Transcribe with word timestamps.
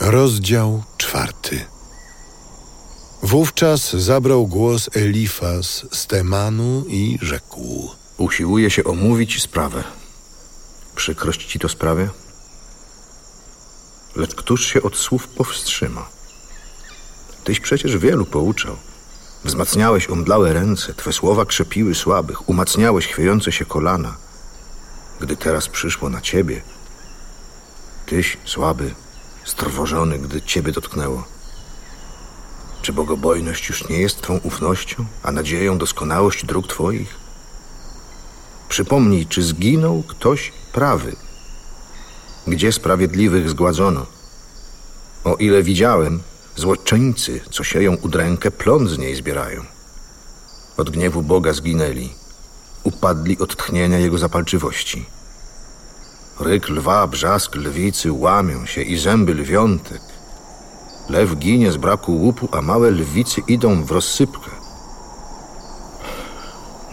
Rozdział 0.00 0.82
czwarty. 0.96 1.64
Wówczas 3.22 3.92
zabrał 3.92 4.46
głos 4.46 4.90
Elifas 4.96 5.86
z 5.92 6.06
Temanu 6.06 6.84
i 6.88 7.18
rzekł: 7.22 7.90
Usiłuje 8.18 8.70
się 8.70 8.84
omówić 8.84 9.42
sprawę. 9.42 9.84
Przykrość 10.96 11.46
ci 11.46 11.58
to 11.58 11.68
sprawia? 11.68 12.08
Lecz 14.16 14.34
któż 14.34 14.66
się 14.66 14.82
od 14.82 14.96
słów 14.96 15.28
powstrzyma? 15.28 16.08
Tyś 17.44 17.60
przecież 17.60 17.96
wielu 17.96 18.24
pouczał. 18.24 18.76
Wzmacniałeś 19.44 20.10
omdlałe 20.10 20.52
ręce, 20.52 20.94
twe 20.94 21.12
słowa 21.12 21.44
krzepiły 21.44 21.94
słabych, 21.94 22.48
umacniałeś 22.48 23.06
chwiejące 23.06 23.52
się 23.52 23.64
kolana. 23.64 24.16
Gdy 25.20 25.36
teraz 25.36 25.68
przyszło 25.68 26.08
na 26.08 26.20
ciebie, 26.20 26.62
tyś 28.06 28.36
słaby, 28.44 28.94
strwożony, 29.44 30.18
gdy 30.18 30.42
ciebie 30.42 30.72
dotknęło. 30.72 31.24
Czy 32.82 32.92
bogobojność 32.92 33.68
już 33.68 33.88
nie 33.88 33.98
jest 33.98 34.22
twą 34.22 34.36
ufnością, 34.42 35.04
a 35.22 35.32
nadzieją 35.32 35.78
doskonałość 35.78 36.46
dróg 36.46 36.66
twoich? 36.66 37.14
Przypomnij, 38.68 39.26
czy 39.26 39.42
zginął 39.42 40.02
ktoś 40.02 40.52
prawy? 40.72 41.16
Gdzie 42.46 42.72
sprawiedliwych 42.72 43.50
zgładzono? 43.50 44.06
O 45.24 45.34
ile 45.34 45.62
widziałem, 45.62 46.22
złoczyńcy, 46.56 47.40
co 47.50 47.64
sieją 47.64 47.94
udrękę, 47.94 48.50
plon 48.50 48.88
z 48.88 48.98
niej 48.98 49.14
zbierają. 49.14 49.64
Od 50.76 50.90
gniewu 50.90 51.22
Boga 51.22 51.52
zginęli, 51.52 52.10
upadli 52.82 53.38
od 53.38 53.56
tchnienia 53.56 53.98
Jego 53.98 54.18
zapalczywości. 54.18 55.06
Ryk 56.40 56.68
lwa, 56.68 57.06
brzask 57.06 57.54
lwicy 57.54 58.12
łamią 58.12 58.66
się 58.66 58.82
i 58.82 58.98
zęby 58.98 59.34
lwiątek. 59.34 60.00
Lew 61.08 61.36
ginie 61.38 61.72
z 61.72 61.76
braku 61.76 62.12
łupu, 62.12 62.48
a 62.52 62.62
małe 62.62 62.90
lwicy 62.90 63.40
idą 63.48 63.84
w 63.84 63.90
rozsypkę. 63.90 64.50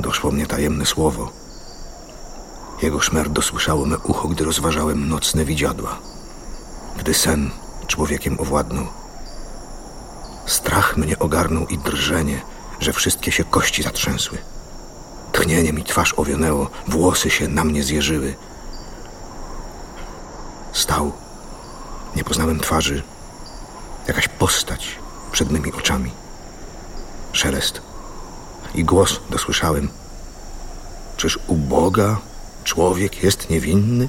Doszło 0.00 0.30
mnie 0.30 0.46
tajemne 0.46 0.86
słowo. 0.86 1.32
Jego 2.82 3.00
szmer 3.00 3.30
dosłyszało 3.30 3.86
me 3.86 3.98
ucho, 3.98 4.28
gdy 4.28 4.44
rozważałem 4.44 5.08
nocne 5.08 5.44
widziadła. 5.44 5.98
Gdy 6.98 7.14
sen 7.14 7.50
człowiekiem 7.86 8.40
owładnął. 8.40 8.86
Strach 10.46 10.96
mnie 10.96 11.18
ogarnął 11.18 11.66
i 11.66 11.78
drżenie, 11.78 12.40
że 12.80 12.92
wszystkie 12.92 13.32
się 13.32 13.44
kości 13.44 13.82
zatrzęsły. 13.82 14.38
Tchnienie 15.32 15.72
mi 15.72 15.84
twarz 15.84 16.14
owionęło, 16.16 16.70
włosy 16.88 17.30
się 17.30 17.48
na 17.48 17.64
mnie 17.64 17.82
zjeżyły. 17.82 18.34
Stał. 20.76 21.12
Nie 22.16 22.24
poznałem 22.24 22.60
twarzy. 22.60 23.02
Jakaś 24.08 24.28
postać 24.28 24.98
przed 25.32 25.50
mymi 25.50 25.72
oczami. 25.72 26.10
Szelest. 27.32 27.82
I 28.74 28.84
głos 28.84 29.20
dosłyszałem. 29.30 29.88
Czyż 31.16 31.38
u 31.46 31.54
Boga 31.56 32.16
człowiek 32.64 33.22
jest 33.22 33.50
niewinny? 33.50 34.08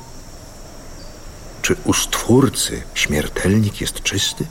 Czy 1.61 1.75
u 1.83 1.93
Stwórcy 1.93 2.83
śmiertelnik 2.93 3.81
jest 3.81 4.03
czysty? 4.03 4.45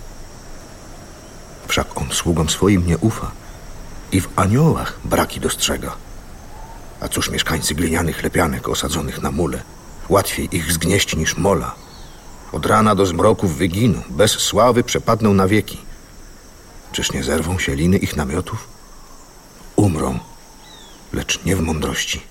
Wszak 1.68 2.00
on 2.00 2.08
sługom 2.12 2.50
swoim 2.50 2.86
nie 2.86 2.98
ufa 2.98 3.30
i 4.12 4.20
w 4.20 4.28
aniołach 4.36 4.98
braki 5.04 5.40
dostrzega. 5.40 5.96
A 7.00 7.08
cóż 7.08 7.30
mieszkańcy 7.30 7.74
glinianych 7.74 8.22
lepianek 8.22 8.68
osadzonych 8.68 9.22
na 9.22 9.30
mule? 9.30 9.62
Łatwiej 10.08 10.56
ich 10.56 10.72
zgnieść 10.72 11.16
niż 11.16 11.36
mola. 11.36 11.85
Od 12.56 12.66
rana 12.66 12.94
do 12.94 13.06
zmroków 13.06 13.56
wyginą, 13.56 14.02
bez 14.08 14.30
sławy 14.30 14.84
przepadną 14.84 15.34
na 15.34 15.48
wieki. 15.48 15.78
Czyż 16.92 17.12
nie 17.12 17.24
zerwą 17.24 17.58
się 17.58 17.74
liny 17.74 17.96
ich 17.96 18.16
namiotów? 18.16 18.68
Umrą, 19.76 20.18
lecz 21.12 21.44
nie 21.44 21.56
w 21.56 21.60
mądrości. 21.60 22.22